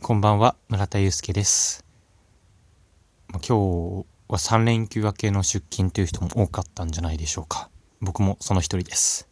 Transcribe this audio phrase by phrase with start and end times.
[0.00, 1.84] こんばんは、村田祐介です。
[3.32, 7.68] 今日は3連休明けの出勤という人も多かったんじゃないでしょうか。
[8.00, 9.28] 僕もその一人です。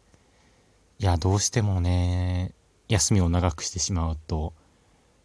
[0.99, 2.53] いや、どうしてもね、
[2.89, 4.53] 休みを長くしてしまうと、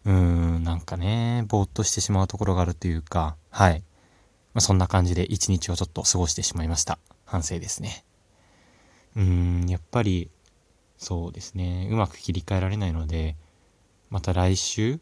[0.04, 3.80] うーん、なんかね、ぼーっとしてしまうところがあるというか、はい。
[4.54, 7.00] まあ、そんな感じで一日をちょっと過ごしてしまいました。
[7.24, 8.04] 反省ですね。
[9.16, 10.30] うーん、やっぱり、
[10.98, 13.36] そうですね、うまく切り替えられないので、
[14.08, 15.00] また来週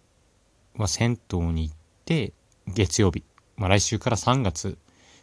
[0.76, 2.32] は銭湯に行って、
[2.66, 3.24] 月曜日、
[3.56, 4.78] まあ、来週から3月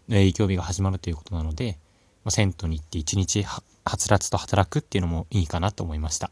[0.09, 1.79] の営業日が始まるということなので、
[2.23, 3.63] まあ、銭湯に行って一日は
[3.97, 6.29] つらつと働くっていうのもいいかなと思いました。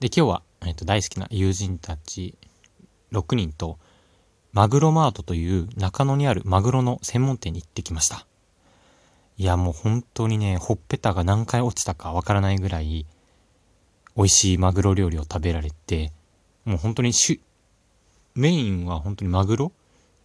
[0.00, 2.34] で、今日は、えっと、大好きな友人たち
[3.12, 3.78] 6人と、
[4.52, 8.26] マグロマートという中野にあるマグロの専門店に行ってきました。
[9.36, 13.06] いや、もう本当にね、ほっぺたが何回落ちたかわからないぐらい、
[14.16, 16.12] 美味しいマグロ料理を食べられて、
[16.64, 17.40] もう本当にし
[18.34, 19.72] メインは本当にマグロ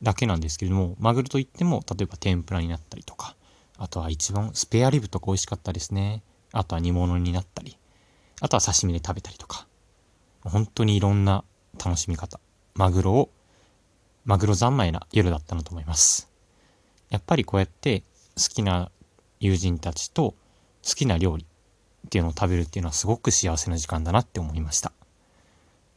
[0.01, 3.35] だけなんですけれども、マグロといっても、例えば天ぷらになったりとか、
[3.77, 6.23] あとは一番スペアリブとか美味しかったですね。
[6.51, 7.77] あとは煮物になったり、
[8.41, 9.67] あとは刺身で食べたりとか、
[10.43, 11.43] 本当にいろんな
[11.83, 12.39] 楽しみ方。
[12.73, 13.29] マグロを、
[14.25, 16.29] マグロ三昧な夜だったなと思います。
[17.09, 18.01] やっぱりこうやって
[18.37, 18.91] 好きな
[19.39, 20.33] 友人たちと
[20.87, 24.93] 好きな料理っていうのを食べるっていうのはすごく幸せな時間だなって思いました。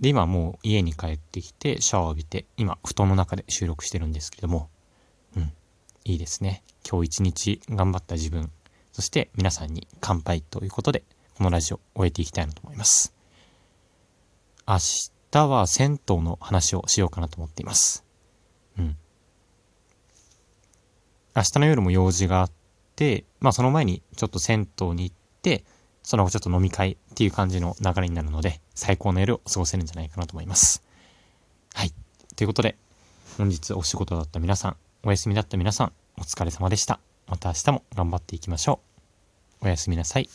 [0.02, 4.68] で、今もう家に帰ってきてシャワーを浴びて、今布団の中で収録してるんですけども、
[5.36, 5.52] うん、
[6.04, 6.64] いいですね。
[6.88, 8.50] 今日一日頑張った自分、
[8.90, 11.04] そして皆さんに乾杯ということで、
[11.36, 13.14] このラジオを終えていきたいなと思います。
[14.66, 14.78] 明
[15.30, 18.04] 日は銭湯の話をしようかなと思っています。
[18.76, 18.96] うん。
[21.36, 22.50] 明日の夜も用事があっ
[22.96, 25.64] て、まあその前にちょっと銭湯に行って、
[26.02, 30.82] その後ちょっと飲み会っていう感じの流れになるので、最高の夜を過ごせるんじゃないかなと思います。
[31.74, 31.92] はい。
[32.36, 32.76] ということで、
[33.38, 37.00] 本日お仕事だった皆さん、お休みだった皆さん、お疲れ様でした。
[37.28, 38.80] また明日も頑張っていきましょ
[39.60, 39.66] う。
[39.66, 40.28] おやすみなさい。